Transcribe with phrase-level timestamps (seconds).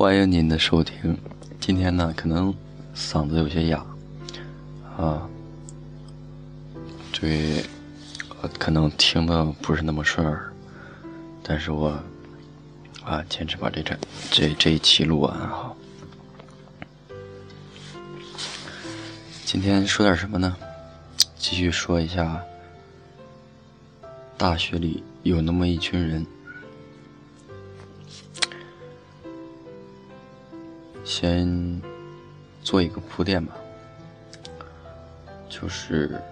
[0.00, 1.14] 欢迎您的收听。
[1.60, 2.54] 今天呢，可能
[2.96, 3.84] 嗓子有些哑
[4.96, 5.28] 啊，
[7.12, 7.62] 对，
[8.58, 10.50] 可能听的不是那么顺耳，
[11.42, 11.90] 但是我
[13.04, 13.94] 啊，坚持把这这
[14.30, 15.70] 这这一期录完哈。
[19.44, 20.56] 今天说点什么呢？
[21.36, 22.40] 继续说一下，
[24.38, 26.26] 大学里有那么一群人。
[31.10, 31.82] 先
[32.62, 33.52] 做一个铺垫吧，
[35.48, 36.22] 就是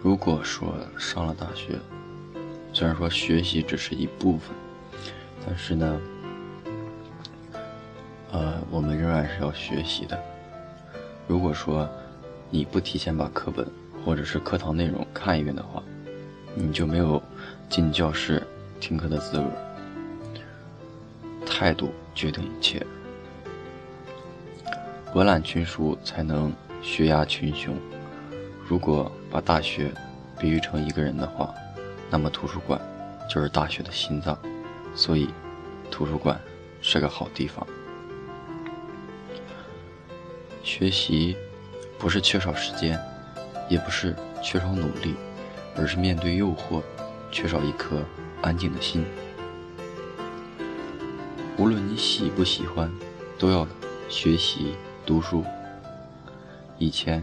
[0.00, 1.76] 如果说上了大学，
[2.72, 4.54] 虽然说学习只是一部分，
[5.44, 6.00] 但是呢，
[8.30, 10.16] 呃，我们仍然是要学习的。
[11.26, 11.90] 如果说
[12.50, 13.66] 你不提前把课本
[14.04, 15.82] 或者是课堂内容看一遍的话，
[16.54, 17.20] 你就没有
[17.68, 18.40] 进教室
[18.78, 19.71] 听课的资格。
[21.62, 22.84] 态度决定一切，
[25.12, 27.78] 博览群书才能学压群雄。
[28.66, 29.92] 如果把大学
[30.40, 31.54] 比喻成一个人的话，
[32.10, 32.80] 那么图书馆
[33.30, 34.36] 就是大学的心脏。
[34.96, 35.28] 所以，
[35.88, 36.36] 图书馆
[36.80, 37.64] 是个好地方。
[40.64, 41.36] 学习
[41.96, 42.98] 不是缺少时间，
[43.68, 45.14] 也不是缺少努力，
[45.76, 46.82] 而是面对诱惑，
[47.30, 48.02] 缺少一颗
[48.40, 49.04] 安静的心。
[51.58, 52.90] 无论你喜不喜欢，
[53.38, 53.68] 都要
[54.08, 55.44] 学习读书。
[56.78, 57.22] 以前，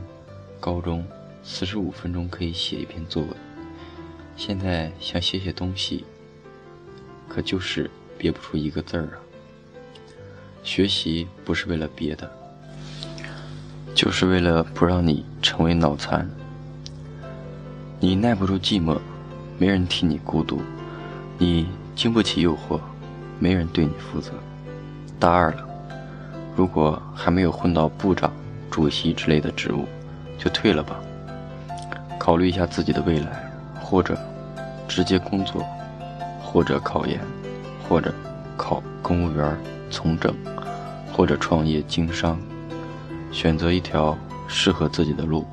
[0.60, 1.04] 高中
[1.44, 3.32] 四十五分钟可以写一篇作文，
[4.38, 6.06] 现在想写写东西，
[7.28, 9.18] 可就是憋不出一个字儿啊。
[10.64, 12.32] 学习不是为了别的，
[13.96, 16.30] 就是为了不让你成为脑残。
[18.00, 19.00] 你耐不住寂寞，
[19.58, 20.60] 没人替你孤独；
[21.40, 21.66] 你
[21.96, 22.80] 经不起诱惑。
[23.40, 24.32] 没人对你负责。
[25.18, 25.68] 大二了，
[26.56, 28.32] 如果还没有混到部长、
[28.70, 29.88] 主席之类的职务，
[30.38, 31.00] 就退了吧。
[32.20, 33.52] 考虑一下自己的未来，
[33.82, 34.18] 或者
[34.88, 35.66] 直接工作，
[36.42, 37.20] 或者考研，
[37.88, 38.14] 或者
[38.56, 39.58] 考公务员
[39.90, 40.36] 从政，
[41.14, 42.38] 或者创业经商。
[43.32, 44.18] 选择一条
[44.48, 45.46] 适合自己的路，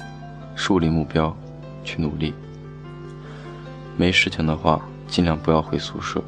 [0.54, 1.34] 树立目标，
[1.84, 2.34] 去努力。
[3.96, 6.22] 没事情的话，尽量不要回宿舍。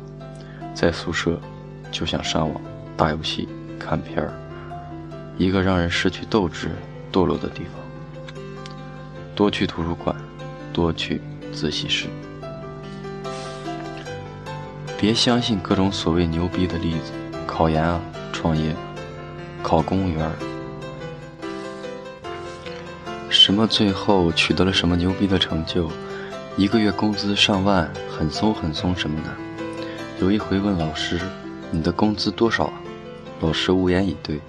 [0.80, 1.40] 在宿舍，
[1.90, 2.60] 就想上网、
[2.96, 3.48] 打游戏、
[3.80, 4.32] 看片儿，
[5.36, 6.70] 一个让人失去斗志、
[7.12, 7.72] 堕落的地方。
[9.34, 10.14] 多去图书馆，
[10.72, 11.20] 多去
[11.52, 12.06] 自习室。
[14.96, 17.10] 别相信各种所谓牛逼的例子，
[17.44, 18.00] 考研啊，
[18.32, 18.72] 创业，
[19.64, 20.30] 考公务员，
[23.28, 25.90] 什么最后取得了什么牛逼的成就，
[26.56, 29.47] 一个月工资上万，很松很松什么的。
[30.20, 31.20] 有一回问老师
[31.70, 32.72] ：“你的工资多少？”
[33.40, 34.40] 老师无言以对。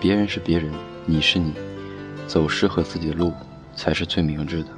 [0.00, 0.72] 别人是别人，
[1.04, 1.52] 你是你，
[2.26, 3.34] 走适合自己的路
[3.76, 4.70] 才是最明智的。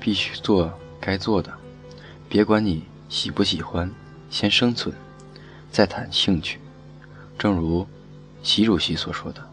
[0.00, 1.52] 必须做该做的，
[2.26, 3.92] 别管你喜不喜欢，
[4.30, 4.94] 先生存，
[5.70, 6.58] 再谈兴趣。
[7.38, 7.86] 正如
[8.42, 9.46] 习主席所说的：“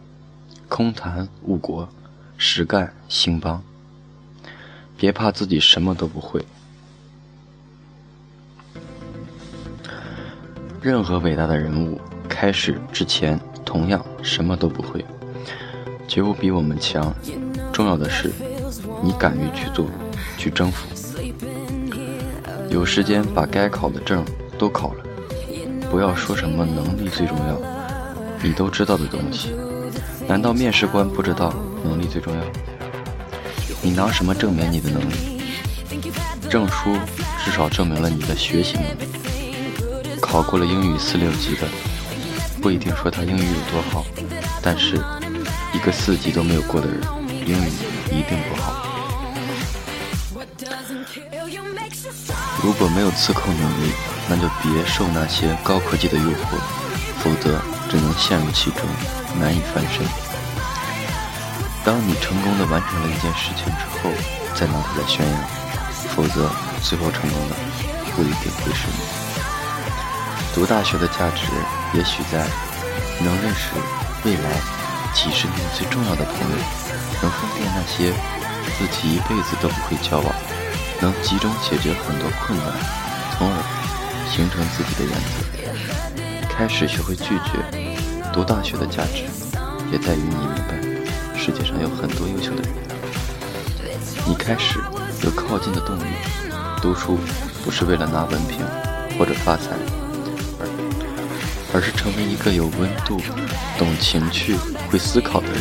[0.70, 1.86] 空谈误国，
[2.38, 3.62] 实干兴邦。”
[4.96, 6.42] 别怕自己什么都不会。
[10.86, 15.04] 任何伟大的人物开始之前同样什么都不会，
[16.06, 17.12] 绝不比我们强。
[17.72, 18.30] 重要的是，
[19.02, 19.90] 你敢于去做，
[20.38, 20.86] 去征服。
[22.70, 24.24] 有时间把该考的证
[24.56, 25.04] 都考了，
[25.90, 27.60] 不要说什么能力最重要，
[28.40, 29.56] 你都知道的东西，
[30.28, 31.52] 难道面试官不知道
[31.82, 32.40] 能力最重要？
[33.82, 35.42] 你拿什么证明你的能力？
[36.48, 36.96] 证书
[37.44, 39.35] 至少证明了你的学习能力。
[40.26, 41.66] 考过了英语四六级的，
[42.60, 44.04] 不一定说他英语有多好，
[44.60, 44.96] 但是
[45.72, 47.00] 一个四级都没有过的人，
[47.46, 47.70] 英语
[48.10, 48.74] 一定不好。
[52.62, 53.92] 如果没有自控能力，
[54.28, 56.58] 那就别受那些高科技的诱惑，
[57.20, 58.80] 否则只能陷入其中，
[59.40, 60.04] 难以翻身。
[61.84, 64.10] 当你成功的完成了一件事情之后，
[64.54, 65.40] 再拿出来宣扬，
[66.14, 66.50] 否则
[66.82, 67.54] 最后成功的
[68.16, 69.25] 不一定会是你。
[70.56, 71.44] 读大学的价值，
[71.92, 72.42] 也许在
[73.20, 73.68] 能认识
[74.24, 74.50] 未来
[75.12, 76.56] 几十年最重要的朋友，
[77.20, 78.10] 能分辨那些
[78.78, 80.34] 自己一辈子都不会交往，
[80.98, 82.72] 能集中解决很多困难，
[83.36, 83.62] 从而
[84.30, 86.48] 形成自己的原则。
[86.48, 87.92] 开始学会拒绝。
[88.32, 89.24] 读大学的价值，
[89.92, 92.72] 也在于你明白世界上有很多优秀的人。
[94.26, 94.78] 你开始
[95.22, 96.04] 有靠近的动力。
[96.80, 97.18] 读书
[97.62, 98.64] 不是为了拿文凭
[99.18, 99.76] 或者发财，
[101.76, 103.20] 而是成为一个有温度、
[103.76, 104.56] 懂情趣、
[104.88, 105.60] 会思考的人。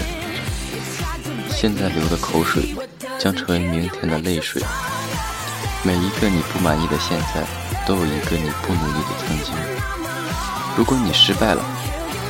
[1.50, 2.74] 现在流的口水，
[3.20, 4.64] 将成为明天的泪水。
[5.84, 7.44] 每一个你不满意的现在，
[7.86, 9.54] 都有一个你不努力的曾经。
[10.78, 11.62] 如果你失败了，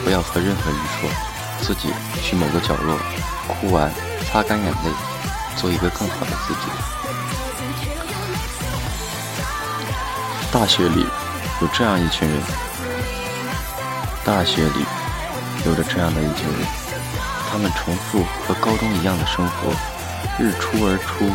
[0.04, 1.08] 不要和任何人说，
[1.62, 1.94] 自己
[2.24, 2.98] 去某个角落
[3.48, 3.94] 哭完，
[4.32, 4.92] 擦干眼泪，
[5.58, 6.62] 做一个更好的自己。
[10.52, 11.06] 大学里
[11.62, 12.42] 有这样一群人，
[14.26, 14.84] 大学里
[15.68, 16.68] 有着这样的一群人，
[17.48, 19.72] 他们重复和高中一样的生活，
[20.40, 21.26] 日出而出，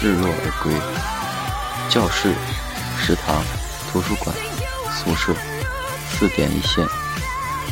[0.00, 0.72] 日落而归。
[1.90, 2.32] 教室、
[2.96, 3.42] 食堂、
[3.90, 4.32] 图书馆、
[4.94, 5.34] 宿舍，
[6.12, 6.86] 四点一线。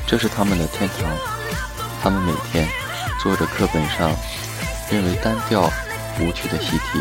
[0.05, 1.17] 这是他们的天堂，
[2.03, 2.69] 他们每天
[3.23, 4.11] 做着课本上
[4.91, 5.71] 认为单调
[6.19, 6.99] 无趣的习题，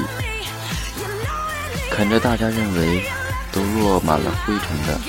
[1.90, 3.04] 啃着大家认为
[3.52, 5.00] 都落满了灰尘的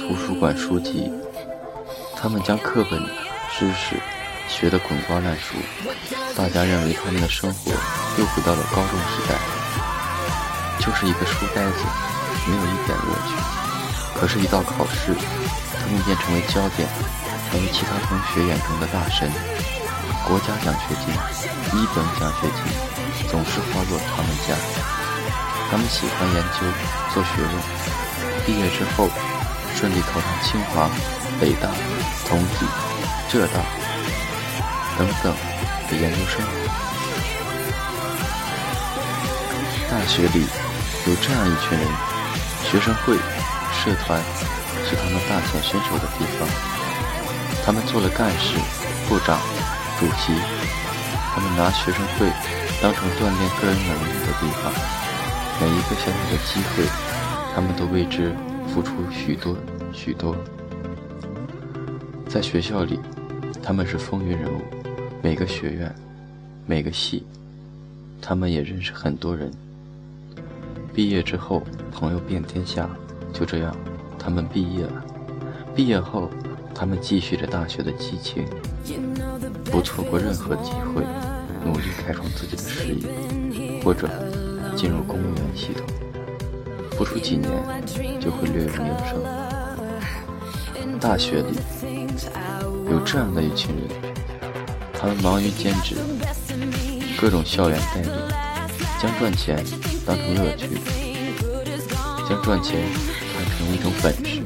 [0.00, 1.12] 图书馆书籍。
[2.22, 3.00] 他们将课本
[3.56, 3.96] 知识
[4.46, 5.56] 学得滚瓜烂熟，
[6.36, 7.72] 大家认为他们的生活
[8.18, 9.34] 又回到了高中时代，
[10.78, 11.78] 就是一个书呆子，
[12.46, 13.32] 没有一点乐趣。
[14.14, 15.16] 可是，一到考试。
[15.80, 16.86] 他们便成为焦点，
[17.50, 19.32] 成为其他同学眼中的大神。
[20.28, 21.08] 国家奖学金、
[21.72, 24.54] 一等奖学金总是花落他们家。
[25.70, 26.68] 他们喜欢研究、
[27.14, 29.08] 做学问，毕业之后
[29.80, 30.90] 顺利考上清华、
[31.40, 31.70] 北大、
[32.28, 32.66] 同济、
[33.30, 33.64] 浙大
[34.98, 35.34] 等等
[35.88, 36.44] 的研究生。
[39.90, 40.44] 大学里
[41.06, 41.88] 有这样一群人：
[42.70, 43.16] 学生会、
[43.72, 44.20] 社团。
[44.82, 46.48] 是他们大显身手的地方。
[47.64, 48.58] 他们做了干事、
[49.08, 49.38] 部长、
[50.00, 50.32] 主席。
[51.32, 52.26] 他们拿学生会
[52.82, 54.72] 当成锻炼个人能力的地方。
[55.60, 56.84] 每一个小小的机会，
[57.54, 58.34] 他们都为之
[58.72, 59.56] 付出许多
[59.92, 60.36] 许多。
[62.28, 62.98] 在学校里，
[63.62, 64.60] 他们是风云人物。
[65.22, 65.94] 每个学院，
[66.66, 67.24] 每个系，
[68.22, 69.50] 他们也认识很多人。
[70.94, 71.62] 毕业之后，
[71.92, 72.88] 朋友遍天下。
[73.32, 73.76] 就这样。
[74.18, 75.04] 他们毕业了，
[75.74, 76.28] 毕业后，
[76.74, 78.44] 他们继续着大学的激情，
[79.64, 81.02] 不错过任何机会，
[81.64, 84.08] 努力开创自己的事业，或者
[84.76, 85.86] 进入公务员系统，
[87.00, 87.50] 不出几年
[88.20, 89.24] 就会略有名声。
[91.00, 91.58] 大学里
[92.90, 93.88] 有这样的一群人，
[94.92, 95.96] 他们忙于兼职，
[97.18, 98.10] 各种校园代理，
[99.00, 99.64] 将赚钱
[100.04, 100.78] 当成乐趣，
[102.28, 102.78] 将赚钱
[103.34, 103.46] 看。
[103.56, 104.42] 成一种本事，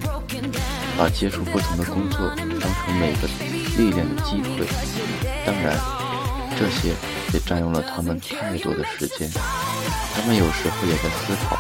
[0.96, 3.28] 把接触不同的工作当成每个
[3.76, 4.64] 历练的机会。
[5.44, 5.76] 当然，
[6.56, 6.94] 这些
[7.32, 9.28] 也占用了他们太多的时间。
[10.14, 11.58] 他们有时候也在思考：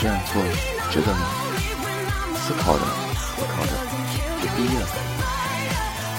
[0.00, 0.42] 这样做
[0.90, 1.20] 值得吗？
[2.34, 3.72] 思考着，思考着，
[4.40, 4.86] 就毕业了。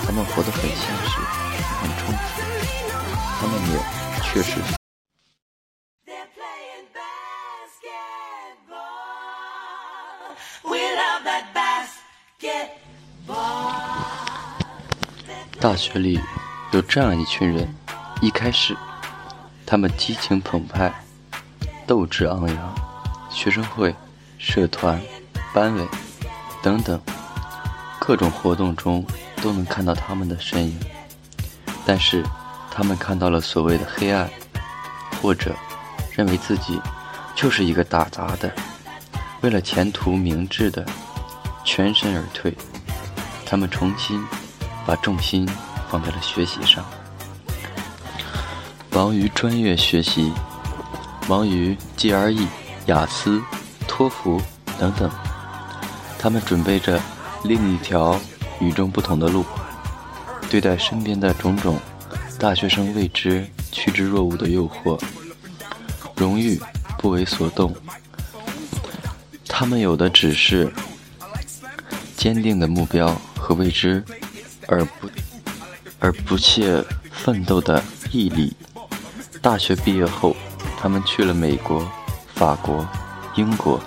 [0.06, 1.18] 他们活得很现实，
[1.82, 2.44] 很充实。
[3.40, 3.80] 他们也
[4.22, 4.62] 确实。
[15.60, 16.20] 大学里
[16.72, 17.68] 有这样一群人，
[18.22, 18.78] 一开始
[19.66, 20.94] 他们激情澎湃，
[21.88, 22.91] 斗志昂扬，
[23.32, 23.96] 学生会、
[24.38, 25.02] 社团、
[25.54, 25.88] 班委
[26.62, 27.02] 等等
[28.00, 29.06] 各种活动中
[29.42, 30.80] 都能看到他们的身影。
[31.86, 32.24] 但是
[32.70, 34.30] 他们看到了所谓的黑暗，
[35.22, 35.56] 或者
[36.12, 36.80] 认为自己
[37.36, 38.52] 就是一个打杂的，
[39.42, 40.86] 为了前途明智的，
[41.64, 42.56] 全身而退。
[43.46, 44.24] 他们重新。
[44.84, 45.48] 把重心
[45.92, 46.84] 放在了学习上，
[48.90, 50.34] 忙于专业学习，
[51.30, 52.48] 忙于 GRE、
[52.88, 53.42] 雅思、
[53.88, 54.42] 托福
[54.80, 55.10] 等等。
[56.20, 57.02] 他们准备着
[57.44, 58.20] 另一条
[58.60, 59.46] 与众不同的路，
[60.50, 61.80] 对待身边的种种
[62.40, 65.00] 大学生未知趋之若鹜的诱惑，
[66.16, 66.62] 荣誉
[66.98, 67.76] 不为所动。
[69.48, 70.72] 他们有的只是
[72.16, 74.04] 坚定的目标和未知。
[74.68, 75.10] 而不
[76.00, 78.56] 而不懈奋斗的毅力。
[79.42, 80.34] 大学毕业后，
[80.80, 81.86] 他们去了美国、
[82.42, 82.84] 法国、
[83.36, 83.80] 英国。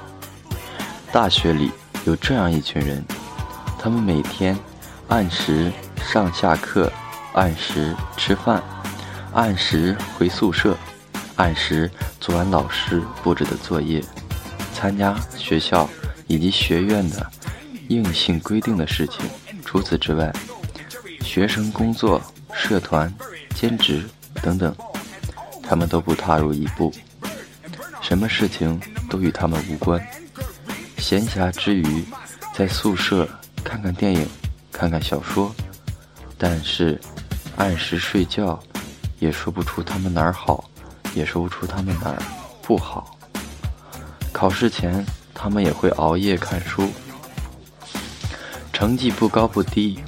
[1.10, 1.72] 大学里
[2.04, 3.04] 有这样一群人，
[3.76, 4.56] 他们每天
[5.08, 6.88] 按时上下课，
[7.32, 8.62] 按时吃饭，
[9.32, 10.76] 按时回宿舍，
[11.34, 14.00] 按时做完老师布置的作业，
[14.72, 15.90] 参加学校
[16.28, 17.28] 以及学院的
[17.88, 19.28] 硬性规定的事情。
[19.64, 20.32] 除此之外，
[21.22, 23.12] 学生工作、社团、
[23.56, 24.08] 兼职
[24.40, 24.72] 等等，
[25.60, 26.94] 他们都不踏入一步，
[28.04, 29.98] 什么事情都与他们无关。
[30.98, 32.04] 闲暇之余
[32.54, 33.26] 在宿舍
[33.64, 34.28] 看看电影，
[34.70, 35.52] 看看小说，
[36.36, 37.00] 但是
[37.56, 38.62] 按时睡觉，
[39.20, 40.68] 也说不出他们哪儿好，
[41.14, 42.22] 也说不出他们哪儿
[42.60, 43.18] 不好。
[44.32, 46.90] 考试前，他们也会熬夜看书，
[48.70, 49.98] 成绩不高不低，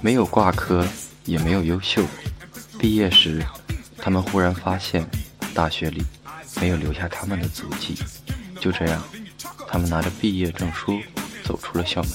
[0.00, 0.84] 没有挂科，
[1.24, 2.02] 也没有优秀。
[2.76, 3.40] 毕业时，
[3.98, 5.08] 他们忽然发现，
[5.54, 6.02] 大学里
[6.60, 7.96] 没有留下他们的足迹。
[8.60, 9.02] 就这样，
[9.68, 11.00] 他们拿着毕业证书
[11.44, 12.12] 走出了校门。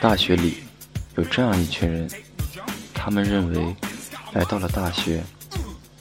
[0.00, 0.64] 大学里
[1.16, 2.10] 有这样一群人，
[2.92, 3.76] 他们认为，
[4.32, 5.22] 来到了大学，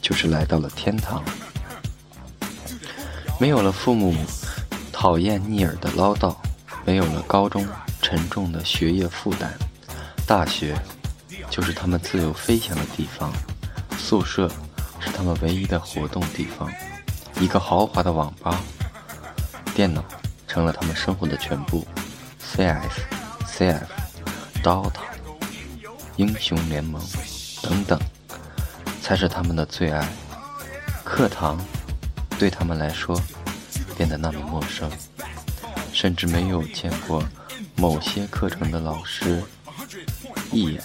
[0.01, 1.23] 就是来到了天堂。
[3.39, 4.15] 没有了父母
[4.91, 6.35] 讨厌逆耳的唠叨，
[6.85, 7.67] 没有了高中
[8.01, 9.51] 沉重的学业负担，
[10.25, 10.75] 大学。
[11.49, 13.29] 就是他们自由飞翔的地方，
[13.97, 14.49] 宿舍
[15.13, 16.71] 他们唯一的活动地方，
[17.39, 18.61] 一个豪华的网吧，
[19.75, 20.03] 电脑
[20.47, 21.85] 成了他们生活的全部
[22.39, 23.01] ，CS、
[23.45, 23.81] CF、
[24.63, 24.91] DOTA、
[26.15, 27.01] 英雄联盟
[27.61, 27.99] 等等，
[29.01, 30.07] 才是他们的最爱。
[31.03, 31.59] 课堂
[32.39, 33.19] 对他们来说
[33.95, 34.89] 变得那么陌生，
[35.93, 37.23] 甚至没有见过
[37.75, 39.43] 某些课程的老师
[40.51, 40.81] 一眼。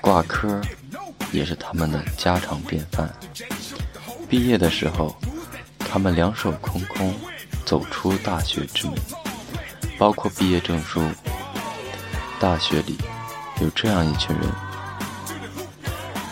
[0.00, 0.60] 挂科
[1.32, 3.08] 也是他们的家常便饭。
[4.28, 5.16] 毕业的时候，
[5.78, 7.14] 他们两手空空
[7.64, 8.96] 走出大学之门，
[9.98, 11.02] 包括毕业证书。
[12.38, 12.96] 大学里
[13.60, 14.50] 有这样一群人，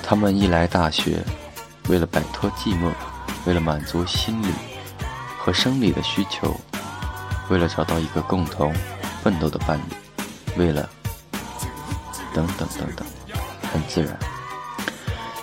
[0.02, 1.23] 他们一来大学，
[1.88, 2.90] 为了摆脱寂寞，
[3.45, 4.49] 为了满足心理
[5.38, 6.59] 和生理的需求，
[7.50, 8.73] 为了找到一个共同
[9.23, 9.95] 奋斗的伴侣，
[10.57, 10.88] 为了
[12.33, 13.07] 等等等等。
[13.71, 14.19] 很自然，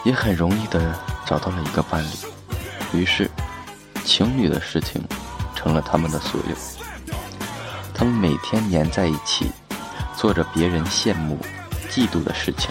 [0.06, 3.30] 也很容易的找到了一个伴侣，于是，
[4.06, 5.04] 情侣的事情
[5.56, 6.56] 成了他们的所有。
[7.92, 9.52] 他们每天黏在一起，
[10.16, 11.40] 做着别人羡慕、
[11.90, 12.70] 嫉妒的事情。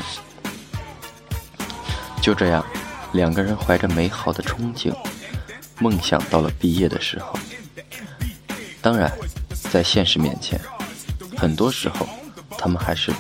[2.23, 2.64] 就这样，
[3.12, 4.95] 两个人怀着美好的憧憬、
[5.81, 7.37] 梦想，到了毕业的时候。
[8.81, 9.11] 当然，
[9.73, 10.61] 在现实面前，
[11.37, 12.07] 很多时候，
[12.57, 13.12] 他们还是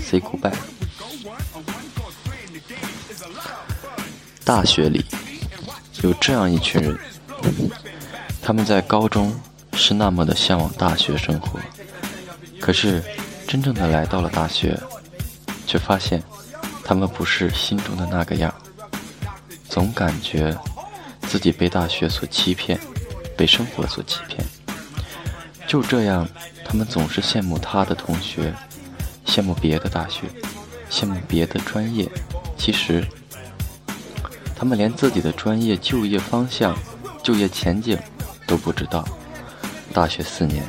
[0.00, 0.52] say goodbye。
[4.44, 5.04] 大学里
[6.02, 6.98] 有这样一群人，
[8.42, 9.32] 他们在高中
[9.74, 11.60] 是那么的向往大学生活，
[12.60, 13.02] 可是
[13.46, 14.78] 真正的来到了大学，
[15.66, 16.20] 却发现
[16.84, 18.52] 他们不是心中的那个样，
[19.68, 20.56] 总感觉
[21.22, 22.78] 自己被大学所欺骗，
[23.36, 24.44] 被生活所欺骗。
[25.68, 26.28] 就这样，
[26.64, 28.52] 他们总是羡慕他的同学，
[29.24, 30.22] 羡慕别的大学，
[30.90, 32.10] 羡慕别的专业，
[32.58, 33.06] 其实。
[34.62, 36.72] 他们连自己的专业、就业方向、
[37.20, 37.98] 就业前景
[38.46, 39.04] 都不知道。
[39.92, 40.64] 大学四年，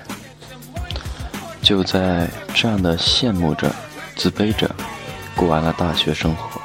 [1.62, 3.72] 就在这样的羡慕着、
[4.16, 4.68] 自卑着，
[5.36, 6.60] 过完了大学生活。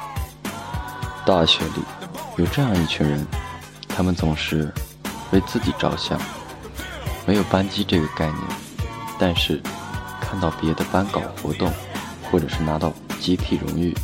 [1.23, 1.83] 大学里
[2.37, 3.23] 有这样一群人，
[3.87, 4.73] 他们总是
[5.29, 6.19] 为自己着想，
[7.27, 8.41] 没有班级这个概念，
[9.19, 9.61] 但是
[10.19, 11.71] 看到别的班搞活动，
[12.31, 13.95] 或者是拿到集体荣誉，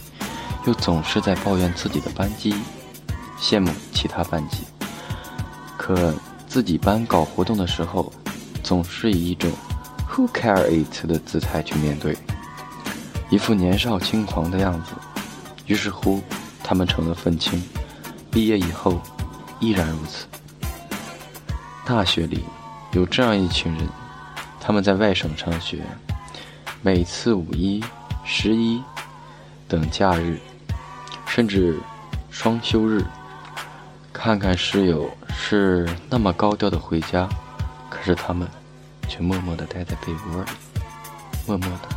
[0.68, 2.54] 又总是在抱怨自己的班级。
[3.48, 4.64] 羡慕其他班级，
[5.78, 6.12] 可
[6.48, 8.12] 自己班搞活动的时候，
[8.64, 9.52] 总是以一种
[10.10, 12.18] “Who care it” 的姿态去面对，
[13.30, 14.94] 一副年少轻狂的样子。
[15.68, 16.24] 于是乎，
[16.64, 17.62] 他们成了愤青。
[18.32, 19.00] 毕业以后，
[19.60, 20.26] 依然如此。
[21.86, 22.44] 大学里
[22.94, 23.88] 有这样一群人，
[24.60, 25.84] 他们在外省上学，
[26.82, 27.80] 每次五一、
[28.24, 28.82] 十一
[29.68, 30.40] 等假日，
[31.28, 31.80] 甚至
[32.32, 33.06] 双休日。
[34.26, 37.30] 看看室友是那么高调的回家，
[37.92, 38.50] 可是他们
[39.08, 40.50] 却默默地待在被窝里，
[41.46, 41.90] 默默的，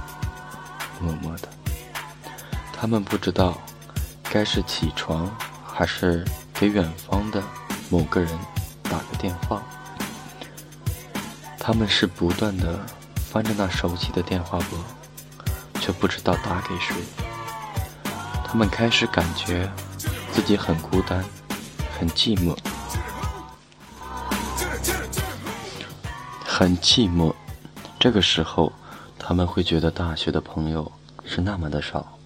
[1.01, 1.49] 默默的。
[2.71, 3.57] 他们不知道
[4.25, 7.43] 该是起床，还是给远方的
[7.89, 8.39] 某个人
[8.83, 9.63] 打个电话。
[11.59, 12.79] 他们是不断的
[13.17, 14.77] 翻着那熟悉的电话簿，
[15.81, 16.95] 却不知道打给谁。
[18.45, 19.67] 他们开始感觉
[20.31, 21.25] 自己很孤单。
[21.99, 22.57] 很寂寞，
[26.45, 27.35] 很寂寞。
[27.99, 28.73] 这个时候，
[29.19, 30.93] 他们会觉得大学的朋友
[31.25, 32.17] 是那么的少，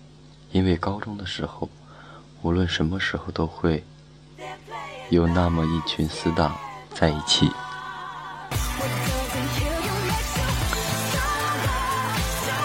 [0.50, 1.70] 因为高中的时候，
[2.42, 3.82] 无论什么时候都会
[5.08, 6.54] 有那么一群死党
[6.94, 7.50] 在一起。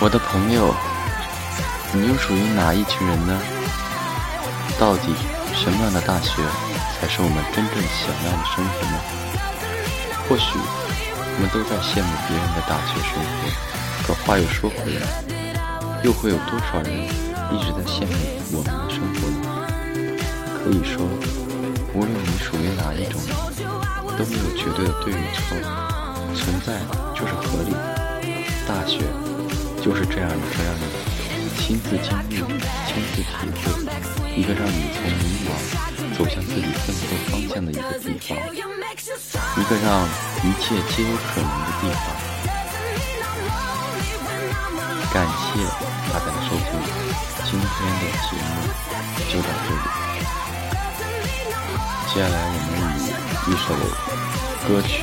[0.01, 0.75] 我的朋友，
[1.93, 3.41] 你又属于哪一群人呢？
[4.77, 5.13] 到底
[5.55, 6.43] 什么样的大学？
[6.99, 8.97] 才是我们真正想要的生活呢？
[10.27, 13.47] 或许我们都在羡慕别人的大学生活，
[14.03, 15.05] 可话又说回来，
[16.03, 16.91] 又会有多少人
[17.53, 18.11] 一直在羡慕
[18.57, 19.45] 我们的生活呢？
[20.57, 21.05] 可以说，
[21.93, 23.21] 无论你属于哪一种，
[24.17, 25.55] 都没有绝对的对与错，
[26.35, 26.81] 存在
[27.13, 27.71] 就是合理。
[28.67, 28.99] 大学
[29.81, 30.83] 就是这样一个让你
[31.57, 32.35] 亲自经历、
[32.85, 33.31] 亲自体
[33.63, 35.49] 会，一个让你从迷茫
[36.15, 38.37] 走向自己奋斗方向的一个地方。
[39.57, 40.05] 一个让
[40.45, 42.05] 一切皆有可能的地方。
[45.11, 45.41] 感谢
[46.13, 46.69] 大家的收听，
[47.45, 47.65] 今天
[47.97, 48.61] 的节目
[49.27, 49.75] 就到这里。
[52.13, 53.09] 接下来我们以
[53.49, 53.65] 一首
[54.67, 55.01] 歌曲，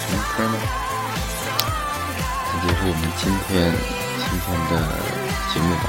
[0.00, 0.56] 什么歌呢？
[2.54, 3.52] 来结束我们今天
[4.24, 4.72] 今天的
[5.52, 5.84] 节目吧。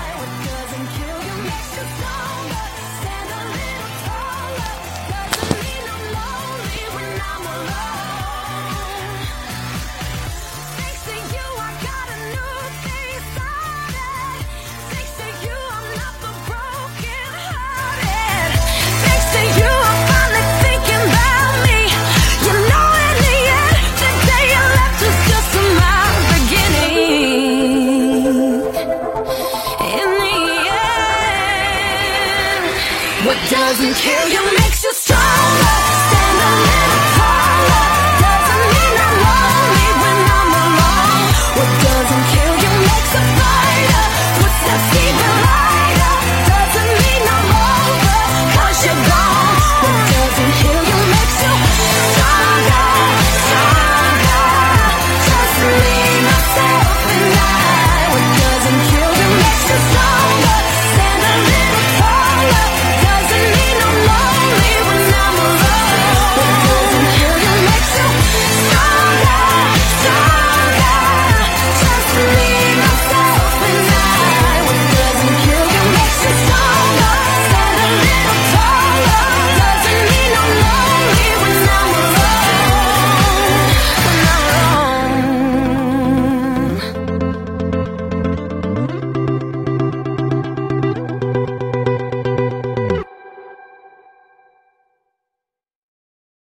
[33.25, 35.08] What doesn't kill you makes you stronger.